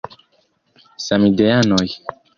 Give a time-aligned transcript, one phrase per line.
[1.07, 1.89] Samideanoj!